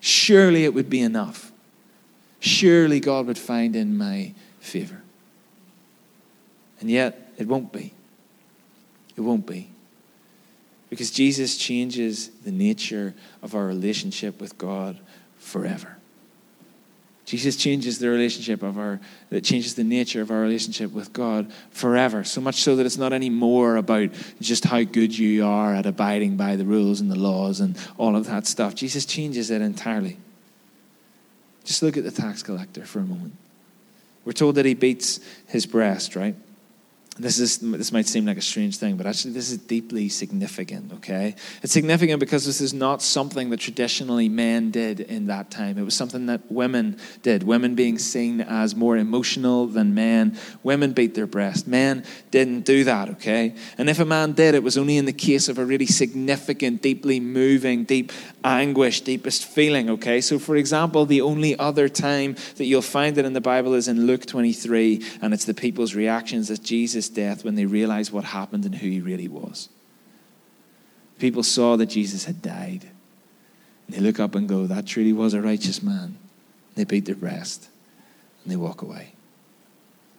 [0.00, 1.52] Surely it would be enough.
[2.38, 5.02] Surely God would find in my favor.
[6.80, 7.92] And yet, it won't be.
[9.14, 9.68] It won't be.
[10.88, 13.12] Because Jesus changes the nature
[13.42, 14.98] of our relationship with God
[15.36, 15.98] forever.
[17.30, 21.52] Jesus changes the relationship of our, that changes the nature of our relationship with God
[21.70, 22.24] forever.
[22.24, 26.36] So much so that it's not anymore about just how good you are at abiding
[26.36, 28.74] by the rules and the laws and all of that stuff.
[28.74, 30.16] Jesus changes it entirely.
[31.62, 33.36] Just look at the tax collector for a moment.
[34.24, 36.34] We're told that he beats his breast, right?
[37.20, 40.90] This, is, this might seem like a strange thing, but actually, this is deeply significant,
[40.94, 41.34] okay?
[41.62, 45.76] It's significant because this is not something that traditionally men did in that time.
[45.76, 47.42] It was something that women did.
[47.42, 50.38] Women being seen as more emotional than men.
[50.62, 51.66] Women beat their breast.
[51.68, 53.54] Men didn't do that, okay?
[53.76, 56.80] And if a man did, it was only in the case of a really significant,
[56.80, 58.12] deeply moving, deep
[58.44, 60.22] anguish, deepest feeling, okay?
[60.22, 63.88] So, for example, the only other time that you'll find it in the Bible is
[63.88, 68.24] in Luke 23, and it's the people's reactions that Jesus' death when they realized what
[68.24, 69.68] happened and who he really was.
[71.18, 72.88] People saw that Jesus had died.
[73.86, 76.16] And they look up and go, That truly was a righteous man.
[76.74, 77.68] They beat their breast
[78.42, 79.12] and they walk away.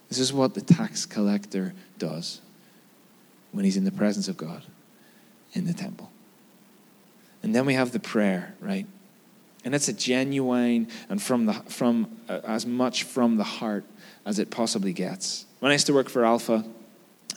[0.08, 2.40] This is what the tax collector does
[3.50, 4.62] when he's in the presence of God
[5.54, 6.10] in the temple.
[7.42, 8.86] And then we have the prayer, right?
[9.64, 13.84] And it's a genuine and from the from uh, as much from the heart
[14.24, 15.46] as it possibly gets.
[15.60, 16.64] When I used to work for Alpha,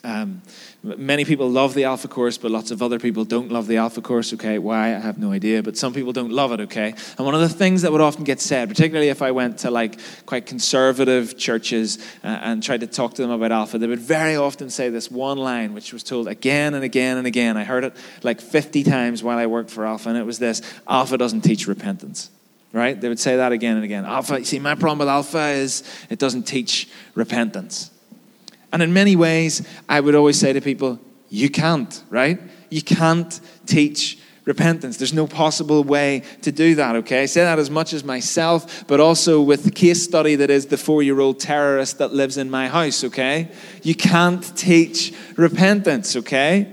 [0.05, 0.41] um,
[0.83, 4.01] many people love the Alpha course, but lots of other people don't love the Alpha
[4.01, 4.33] course.
[4.33, 4.95] Okay, why?
[4.95, 5.63] I have no idea.
[5.63, 6.59] But some people don't love it.
[6.61, 9.59] Okay, and one of the things that would often get said, particularly if I went
[9.59, 13.87] to like quite conservative churches uh, and tried to talk to them about Alpha, they
[13.87, 17.57] would very often say this one line, which was told again and again and again.
[17.57, 20.61] I heard it like 50 times while I worked for Alpha, and it was this:
[20.87, 22.29] Alpha doesn't teach repentance
[22.73, 22.99] right?
[22.99, 24.03] They would say that again and again.
[24.03, 27.89] Alpha, see, my problem with Alpha is it doesn't teach repentance.
[28.75, 32.41] And in many ways, I would always say to people, you can't, right?
[32.69, 34.97] You can't teach repentance.
[34.97, 37.23] There's no possible way to do that, okay?
[37.23, 40.65] I say that as much as myself, but also with the case study that is
[40.65, 43.49] the four year old terrorist that lives in my house, okay?
[43.81, 46.69] You can't teach repentance, okay?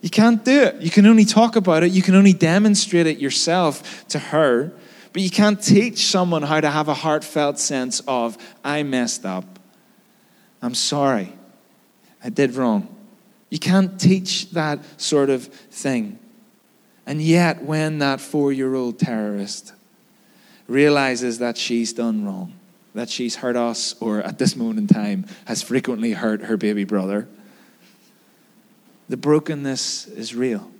[0.00, 0.80] You can't do it.
[0.80, 4.72] You can only talk about it, you can only demonstrate it yourself to her,
[5.12, 9.54] but you can't teach someone how to have a heartfelt sense of, I messed up.
[10.64, 11.30] I'm sorry.
[12.24, 12.88] I did wrong.
[13.50, 16.18] You can't teach that sort of thing.
[17.04, 19.74] And yet, when that four year old terrorist
[20.66, 22.54] realizes that she's done wrong,
[22.94, 26.84] that she's hurt us, or at this moment in time, has frequently hurt her baby
[26.84, 27.28] brother,
[29.10, 30.70] the brokenness is real.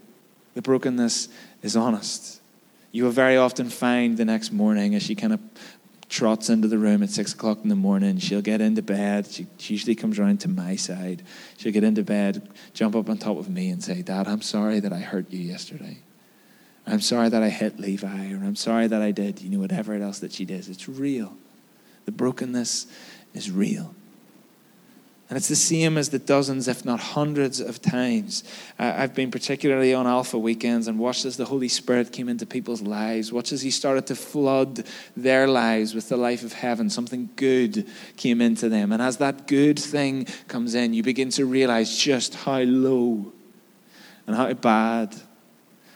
[0.55, 1.29] The brokenness
[1.61, 2.40] is honest.
[2.90, 5.40] You will very often find the next morning as she kind of
[6.14, 8.18] trots into the room at six o'clock in the morning.
[8.18, 9.27] She'll get into bed.
[9.27, 11.24] She, she usually comes around to my side.
[11.57, 14.79] She'll get into bed, jump up on top of me, and say, Dad, I'm sorry
[14.79, 15.98] that I hurt you yesterday.
[16.87, 19.94] I'm sorry that I hit Levi, or I'm sorry that I did, you know, whatever
[19.94, 20.68] else that she does.
[20.68, 21.37] It's real.
[22.05, 22.87] The brokenness
[23.33, 23.96] is real.
[25.30, 28.44] And it's the same as the dozens, if not hundreds of times.
[28.78, 32.44] Uh, I've been particularly on Alpha weekends and watched as the Holy Spirit came into
[32.44, 34.84] people's lives, watched as He started to flood
[35.16, 36.90] their lives with the life of heaven.
[36.90, 38.92] Something good came into them.
[38.92, 43.32] And as that good thing comes in, you begin to realize just how low
[44.26, 45.16] and how bad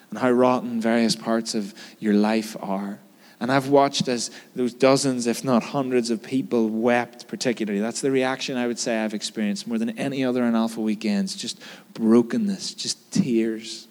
[0.08, 2.98] and how rotten various parts of your life are.
[3.40, 7.80] And I've watched as those dozens, if not hundreds, of people wept, particularly.
[7.80, 11.36] That's the reaction I would say I've experienced more than any other on Alpha weekends.
[11.36, 11.60] Just
[11.94, 13.86] brokenness, just tears.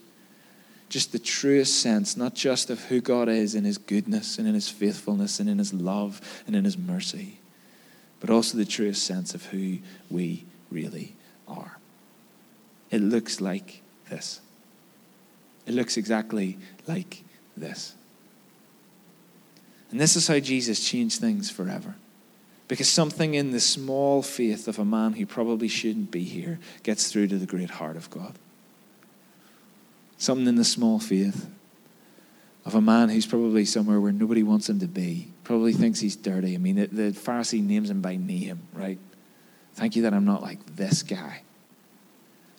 [0.90, 4.54] Just the truest sense, not just of who God is in His goodness and in
[4.54, 7.40] His faithfulness and in His love and in His mercy,
[8.22, 9.80] but also the truest sense of who
[10.10, 11.14] we really
[11.46, 11.78] are.
[12.90, 14.40] It looks like this.
[15.66, 16.58] It looks exactly
[16.88, 17.24] like
[17.58, 17.97] this.
[19.92, 21.96] And this is how Jesus changed things forever.
[22.68, 27.12] Because something in the small faith of a man who probably shouldn't be here gets
[27.12, 28.38] through to the great heart of God.
[30.18, 31.50] Something in the small faith
[32.66, 36.18] of a man who's probably somewhere where nobody wants him to be, probably thinks he's
[36.18, 36.54] dirty.
[36.56, 39.00] I mean, the, the Pharisee names him by name, right?
[39.76, 41.44] Thank you that I'm not like this guy.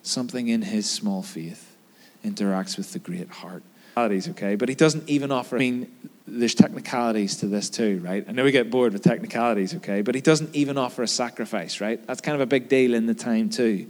[0.03, 1.77] Something in his small faith
[2.25, 3.63] interacts with the great heart.
[4.07, 5.57] Okay, but he doesn't even offer.
[5.57, 8.25] I mean, there's technicalities to this too, right?
[8.29, 11.81] I know we get bored with technicalities, okay, but he doesn't even offer a sacrifice,
[11.81, 12.05] right?
[12.07, 13.89] That's kind of a big deal in the time too.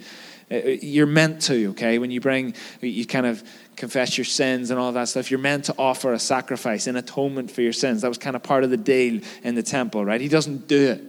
[0.51, 1.99] Uh, uh, you're meant to, okay?
[1.99, 3.43] When you bring, you kind of
[3.77, 7.51] confess your sins and all that stuff, you're meant to offer a sacrifice, an atonement
[7.51, 8.03] for your sins.
[8.03, 10.21] That was kind of part of the deal in the temple, right?
[10.21, 11.05] He doesn't do it.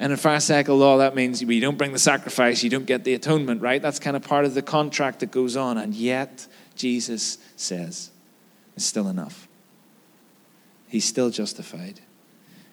[0.00, 3.14] And in Pharisaical law, that means you don't bring the sacrifice, you don't get the
[3.14, 3.82] atonement, right?
[3.82, 5.76] That's kind of part of the contract that goes on.
[5.76, 6.46] And yet,
[6.78, 8.10] Jesus says,
[8.76, 9.48] it's still enough.
[10.88, 12.00] He's still justified.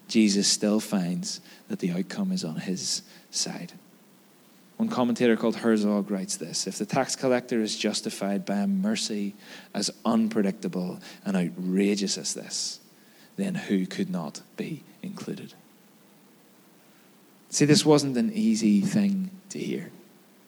[0.07, 3.01] Jesus still finds that the outcome is on his
[3.31, 3.73] side.
[4.77, 9.33] One commentator called Herzog writes this If the tax collector is justified by a mercy
[9.73, 12.79] as unpredictable and outrageous as this,
[13.37, 15.53] then who could not be included?
[17.49, 19.89] See, this wasn't an easy thing to hear.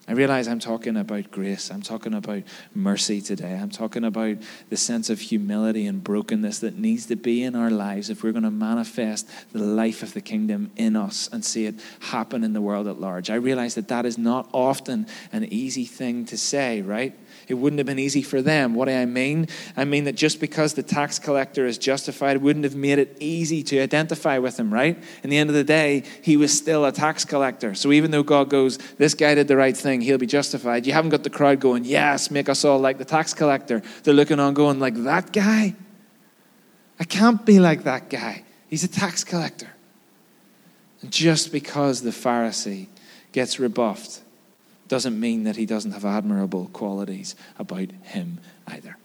[0.10, 1.70] I realize I'm talking about grace.
[1.70, 2.44] I'm talking about
[2.74, 3.56] mercy today.
[3.56, 4.38] I'm talking about
[4.70, 8.32] the sense of humility and brokenness that needs to be in our lives if we're
[8.32, 12.54] going to manifest the life of the kingdom in us and see it happen in
[12.54, 13.30] the world at large.
[13.30, 17.14] I realize that that is not often an easy thing to say, right?
[17.48, 18.76] It wouldn't have been easy for them.
[18.76, 19.48] What do I mean?
[19.78, 23.64] I mean that just because the tax collector is justified wouldn't have made it easy
[23.64, 25.02] to identify with him, right?
[25.24, 27.74] In the end of the day, he was still a tax collector.
[27.74, 30.92] So even though God goes, this guy did the right thing, he'll be justified, you
[30.92, 33.82] haven't got the crowd going, yes, make us all like the tax collector.
[34.04, 35.76] They're looking on going, like that guy?
[37.00, 38.44] I can't be like that guy.
[38.70, 39.70] He's a tax collector.
[41.02, 42.88] And just because the Pharisee
[43.32, 44.22] gets rebuffed,
[44.88, 48.98] doesn't mean that he doesn't have admirable qualities about him either.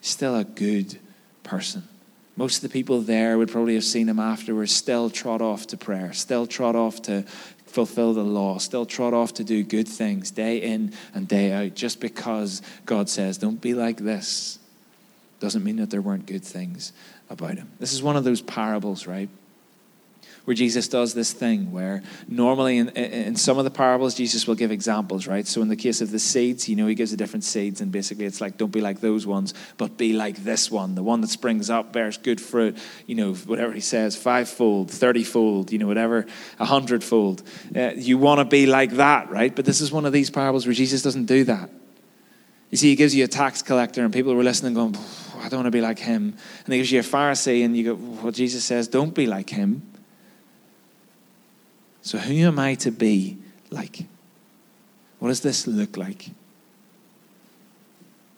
[0.00, 0.98] Still a good
[1.42, 1.88] person.
[2.36, 5.76] Most of the people there would probably have seen him afterwards, still trot off to
[5.76, 7.22] prayer, still trot off to
[7.66, 11.74] fulfill the law, still trot off to do good things day in and day out,
[11.74, 14.58] just because God says, don't be like this,
[15.40, 16.92] doesn't mean that there weren't good things
[17.28, 17.70] about him.
[17.78, 19.28] This is one of those parables, right?
[20.44, 24.56] Where Jesus does this thing where normally in, in some of the parables, Jesus will
[24.56, 25.46] give examples, right?
[25.46, 27.92] So in the case of the seeds, you know, he gives the different seeds, and
[27.92, 30.94] basically it's like, don't be like those ones, but be like this one.
[30.94, 32.76] The one that springs up, bears good fruit,
[33.06, 36.26] you know, whatever he says, fivefold, thirtyfold, you know, whatever,
[36.58, 37.42] a hundredfold.
[37.74, 39.54] Uh, you want to be like that, right?
[39.54, 41.70] But this is one of these parables where Jesus doesn't do that.
[42.70, 44.96] You see, he gives you a tax collector, and people were listening, going,
[45.40, 46.34] I don't want to be like him.
[46.64, 49.50] And he gives you a Pharisee, and you go, Well, Jesus says, don't be like
[49.50, 49.91] him.
[52.02, 53.38] So, who am I to be
[53.70, 54.04] like?
[55.20, 56.30] What does this look like?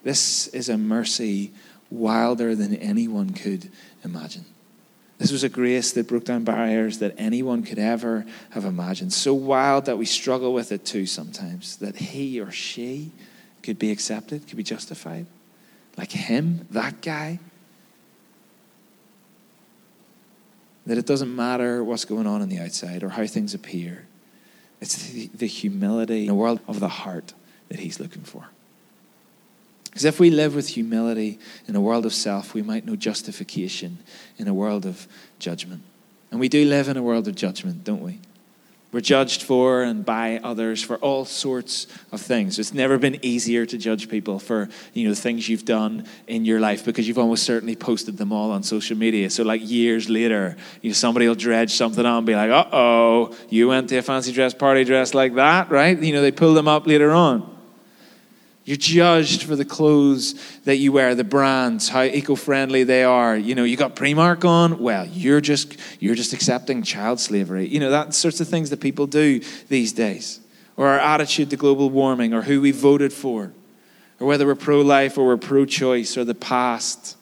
[0.03, 1.51] This is a mercy
[1.89, 3.71] wilder than anyone could
[4.03, 4.45] imagine.
[5.17, 9.13] This was a grace that broke down barriers that anyone could ever have imagined.
[9.13, 13.11] So wild that we struggle with it too sometimes, that he or she
[13.63, 15.25] could be accepted, could be justified.
[15.97, 17.39] Like him, that guy,
[20.85, 24.05] That it doesn't matter what's going on on the outside or how things appear.
[24.81, 27.33] It's the, the humility in the world of the heart
[27.69, 28.49] that he's looking for.
[29.85, 33.99] Because if we live with humility in a world of self, we might know justification
[34.37, 35.07] in a world of
[35.39, 35.81] judgment.
[36.31, 38.19] And we do live in a world of judgment, don't we?
[38.91, 42.59] We're judged for and by others for all sorts of things.
[42.59, 46.45] It's never been easier to judge people for you know the things you've done in
[46.45, 49.29] your life because you've almost certainly posted them all on social media.
[49.29, 52.65] So like years later, you know, somebody will dredge something on and be like, "Uh
[52.71, 56.31] oh, you went to a fancy dress party dressed like that, right?" You know, they
[56.31, 57.54] pull them up later on.
[58.65, 63.37] You're judged for the clothes that you wear, the brands, how eco-friendly they are.
[63.37, 64.79] You know, you got Primark on.
[64.79, 67.67] Well, you're just you're just accepting child slavery.
[67.67, 70.39] You know, that sorts of things that people do these days.
[70.77, 73.53] Or our attitude to global warming, or who we voted for,
[74.19, 77.15] or whether we're pro-life or we're pro-choice, or the past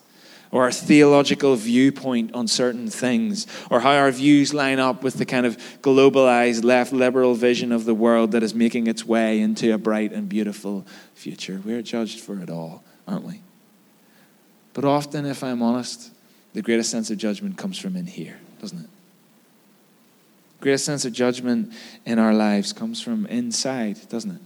[0.54, 5.26] or our theological viewpoint on certain things, or how our views line up with the
[5.26, 9.74] kind of globalized left liberal vision of the world that is making its way into
[9.74, 10.86] a bright and beautiful
[11.16, 11.60] future.
[11.66, 13.42] We're judged for it all, aren't we?
[14.74, 16.12] But often, if I'm honest,
[16.54, 18.90] the greatest sense of judgment comes from in here, doesn't it?
[20.60, 21.74] The greatest sense of judgment
[22.06, 24.42] in our lives comes from inside, doesn't it?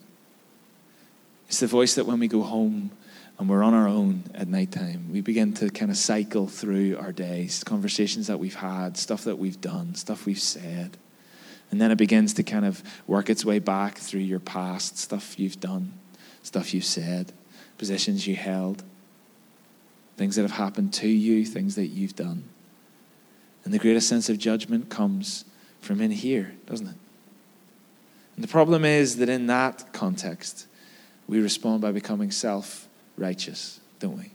[1.50, 2.92] It's the voice that when we go home,
[3.40, 6.98] and we're on our own at night time, we begin to kind of cycle through
[6.98, 10.98] our days, conversations that we've had, stuff that we've done, stuff we've said.
[11.70, 15.38] And then it begins to kind of work its way back through your past, stuff
[15.38, 15.94] you've done,
[16.42, 17.32] stuff you've said,
[17.78, 18.84] positions you held,
[20.16, 22.44] things that have happened to you, things that you've done.
[23.64, 25.46] And the greatest sense of judgment comes
[25.80, 26.96] from in here, doesn't it?
[28.36, 30.68] And the problem is that in that context,
[31.28, 32.87] we respond by becoming self
[33.18, 34.32] righteous, don't we?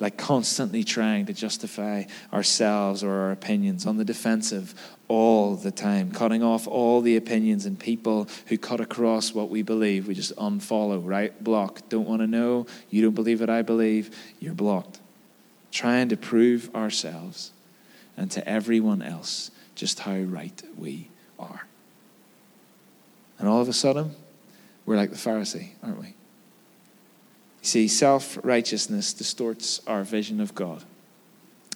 [0.00, 4.74] Like constantly trying to justify ourselves or our opinions on the defensive
[5.06, 9.62] all the time, cutting off all the opinions and people who cut across what we
[9.62, 10.08] believe.
[10.08, 11.44] We just unfollow, right?
[11.44, 11.88] Block.
[11.88, 12.66] Don't want to know.
[12.90, 14.10] You don't believe what I believe.
[14.40, 14.98] You're blocked.
[15.70, 17.52] Trying to prove ourselves
[18.16, 21.66] and to everyone else just how right we are.
[23.38, 24.14] And all of a sudden,
[24.86, 26.14] we're like the Pharisee, aren't we?
[27.62, 30.84] See, self righteousness distorts our vision of God.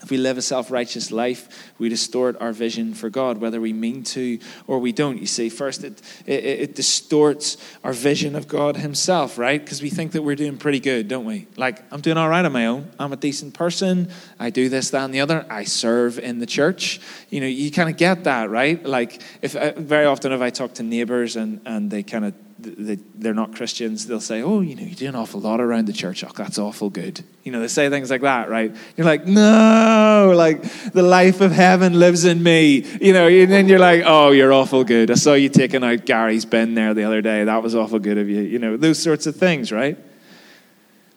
[0.03, 3.73] If we live a self righteous life, we distort our vision for God, whether we
[3.73, 5.19] mean to or we don't.
[5.19, 9.59] You see, first, it, it, it distorts our vision of God Himself, right?
[9.59, 11.47] Because we think that we're doing pretty good, don't we?
[11.57, 12.91] Like, I'm doing all right on my own.
[12.99, 14.11] I'm a decent person.
[14.39, 15.47] I do this, that, and the other.
[15.49, 17.01] I serve in the church.
[17.31, 18.85] You know, you kind of get that, right?
[18.85, 22.35] Like, if uh, very often if I talk to neighbors and, and they kind of
[22.67, 25.93] they're not Christians, they'll say, Oh, you know, you do an awful lot around the
[25.93, 26.25] church.
[26.25, 27.23] Oh, that's awful good.
[27.45, 28.75] You know, they say things like that, right?
[28.97, 30.63] You're like, No, like
[30.93, 32.85] the life of heaven lives in me.
[33.01, 35.11] You know, and then you're like, Oh, you're awful good.
[35.11, 37.45] I saw you taking out Gary's bin there the other day.
[37.45, 38.41] That was awful good of you.
[38.41, 39.99] You know, those sorts of things, right?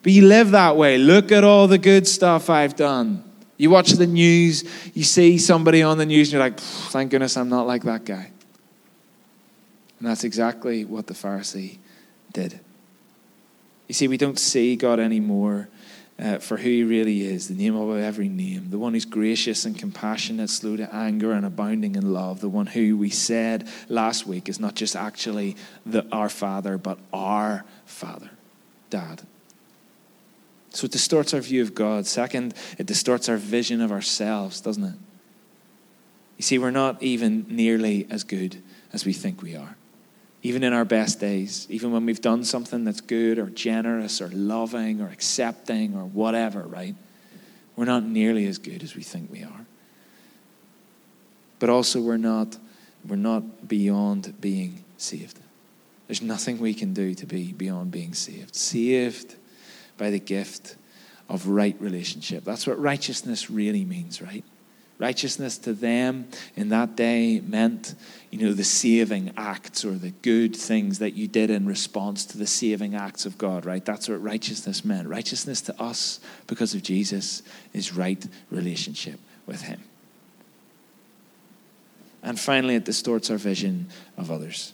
[0.03, 0.97] But you live that way.
[0.97, 3.23] Look at all the good stuff I've done.
[3.57, 7.35] You watch the news, you see somebody on the news, and you're like, Thank goodness
[7.35, 8.31] I'm not like that guy.
[9.99, 11.77] And that's exactly what the Pharisee
[12.31, 12.59] did.
[13.87, 15.67] You see, we don't see God anymore
[16.19, 19.63] uh, for who he really is, the name of every name, the one who's gracious
[19.65, 24.27] and compassionate, slow to anger, and abounding in love, the one who we said last
[24.27, 28.29] week is not just actually the, our Father, but our Father,
[28.89, 29.21] Dad.
[30.71, 32.05] So it distorts our view of God.
[32.05, 34.95] Second, it distorts our vision of ourselves, doesn't it?
[36.37, 38.61] You see, we're not even nearly as good
[38.93, 39.75] as we think we are
[40.41, 44.29] even in our best days, even when we've done something that's good or generous or
[44.29, 46.95] loving or accepting or whatever, right?
[47.75, 49.65] We're not nearly as good as we think we are.
[51.59, 52.57] But also we're not
[53.07, 55.39] we're not beyond being saved.
[56.07, 58.55] There's nothing we can do to be beyond being saved.
[58.55, 59.35] Saved
[59.97, 60.75] by the gift
[61.29, 62.43] of right relationship.
[62.43, 64.43] That's what righteousness really means, right?
[64.99, 66.27] Righteousness to them
[66.57, 67.95] in that day meant,
[68.31, 72.37] you know, the saving acts or the good things that you did in response to
[72.37, 73.83] the saving acts of God, right?
[73.83, 75.07] That's what righteousness meant.
[75.07, 79.81] Righteousness to us, because of Jesus, is right relationship with Him.
[82.21, 83.87] And finally, it distorts our vision
[84.17, 84.73] of others.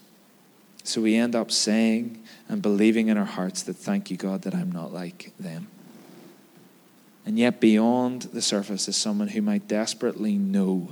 [0.84, 4.56] So we end up saying and believing in our hearts that, thank you, God, that
[4.56, 5.68] I'm not like them.
[7.26, 10.90] And yet, beyond the surface is someone who might desperately know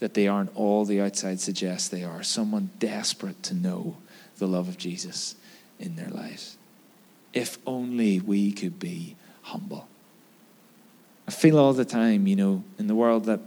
[0.00, 2.22] that they aren't all the outside suggests they are.
[2.22, 3.96] Someone desperate to know
[4.38, 5.34] the love of Jesus
[5.78, 6.56] in their lives.
[7.34, 9.88] If only we could be humble.
[11.26, 13.40] I feel all the time, you know, in the world that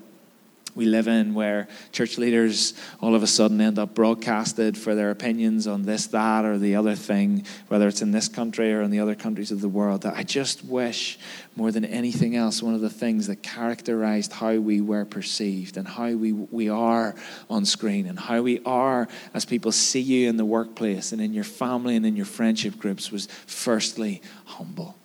[0.75, 5.11] we live in where church leaders all of a sudden end up broadcasted for their
[5.11, 8.91] opinions on this, that, or the other thing, whether it's in this country or in
[8.91, 10.03] the other countries of the world.
[10.03, 11.19] That I just wish,
[11.55, 15.87] more than anything else, one of the things that characterized how we were perceived and
[15.87, 17.15] how we, we are
[17.49, 21.33] on screen and how we are as people see you in the workplace and in
[21.33, 24.95] your family and in your friendship groups was firstly humble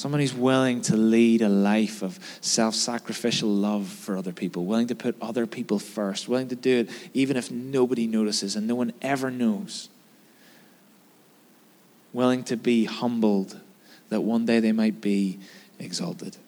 [0.00, 4.86] Someone who's willing to lead a life of self sacrificial love for other people, willing
[4.86, 8.74] to put other people first, willing to do it even if nobody notices and no
[8.74, 9.90] one ever knows.
[12.14, 13.60] Willing to be humbled
[14.08, 15.38] that one day they might be
[15.78, 16.38] exalted.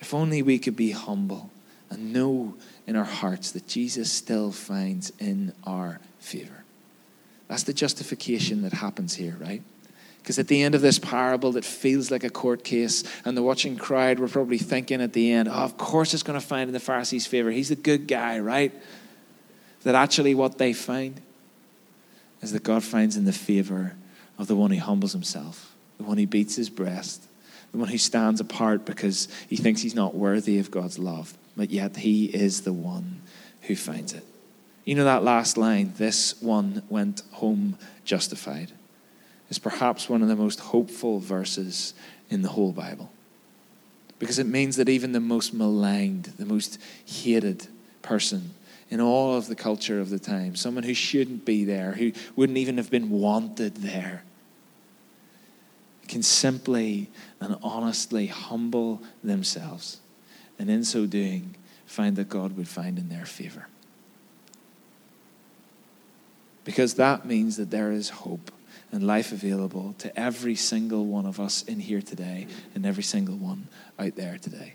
[0.00, 1.50] If only we could be humble
[1.90, 2.54] and know
[2.86, 6.64] in our hearts that Jesus still finds in our favor.
[7.48, 9.62] That's the justification that happens here, right?
[10.22, 13.42] Because at the end of this parable that feels like a court case, and the
[13.42, 16.68] watching crowd were probably thinking at the end, oh, of course it's going to find
[16.68, 17.50] in the Pharisees' favor.
[17.50, 18.72] He's the good guy, right?
[19.82, 21.20] That actually what they find
[22.42, 23.96] is that God finds in the favor
[24.38, 27.26] of the one who humbles himself, the one who beats his breast,
[27.72, 31.70] the one who stands apart because he thinks he's not worthy of God's love, but
[31.70, 33.22] yet he is the one
[33.62, 34.24] who finds it.
[34.84, 38.72] You know that last line, this one went home justified
[39.50, 41.92] is perhaps one of the most hopeful verses
[42.30, 43.10] in the whole Bible.
[44.18, 47.66] Because it means that even the most maligned, the most hated
[48.02, 48.54] person
[48.90, 52.58] in all of the culture of the time, someone who shouldn't be there, who wouldn't
[52.58, 54.24] even have been wanted there,
[56.08, 57.08] can simply
[57.40, 60.00] and honestly humble themselves.
[60.58, 61.54] And in so doing,
[61.86, 63.68] find that God would find in their favor.
[66.64, 68.50] Because that means that there is hope
[68.92, 73.36] and life available to every single one of us in here today and every single
[73.36, 73.68] one
[73.98, 74.74] out there today.